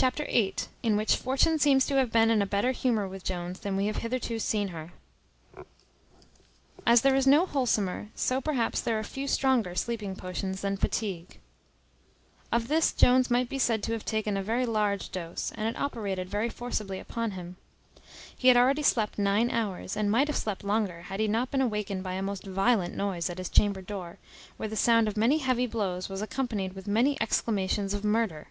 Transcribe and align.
Chapter 0.00 0.26
viii. 0.26 0.54
In 0.84 0.96
which 0.96 1.16
fortune 1.16 1.58
seems 1.58 1.84
to 1.86 1.96
have 1.96 2.12
been 2.12 2.30
in 2.30 2.40
a 2.40 2.46
better 2.46 2.70
humour 2.70 3.08
with 3.08 3.24
Jones 3.24 3.58
than 3.58 3.76
we 3.76 3.86
have 3.86 3.96
hitherto 3.96 4.38
seen 4.38 4.68
her. 4.68 4.92
As 6.86 7.00
there 7.00 7.16
is 7.16 7.26
no 7.26 7.46
wholesomer, 7.46 8.10
so 8.14 8.40
perhaps 8.40 8.80
there 8.80 8.96
are 8.96 9.02
few 9.02 9.26
stronger, 9.26 9.74
sleeping 9.74 10.14
potions 10.14 10.60
than 10.60 10.76
fatigue. 10.76 11.40
Of 12.52 12.68
this 12.68 12.92
Jones 12.92 13.28
might 13.28 13.48
be 13.48 13.58
said 13.58 13.82
to 13.82 13.92
have 13.92 14.04
taken 14.04 14.36
a 14.36 14.42
very 14.42 14.64
large 14.66 15.10
dose, 15.10 15.50
and 15.56 15.66
it 15.68 15.76
operated 15.76 16.28
very 16.28 16.48
forcibly 16.48 17.00
upon 17.00 17.32
him. 17.32 17.56
He 18.36 18.46
had 18.46 18.56
already 18.56 18.84
slept 18.84 19.18
nine 19.18 19.50
hours, 19.50 19.96
and 19.96 20.12
might 20.12 20.26
perhaps 20.26 20.36
have 20.38 20.42
slept 20.44 20.64
longer, 20.64 21.02
had 21.02 21.18
he 21.18 21.26
not 21.26 21.50
been 21.50 21.60
awakened 21.60 22.04
by 22.04 22.12
a 22.14 22.22
most 22.22 22.44
violent 22.46 22.94
noise 22.94 23.28
at 23.28 23.38
his 23.38 23.48
chamber 23.50 23.82
door, 23.82 24.18
where 24.58 24.68
the 24.68 24.76
sound 24.76 25.08
of 25.08 25.16
many 25.16 25.38
heavy 25.38 25.66
blows 25.66 26.08
was 26.08 26.22
accompanied 26.22 26.74
with 26.74 26.86
many 26.86 27.20
exclamations 27.20 27.92
of 27.94 28.04
murder. 28.04 28.50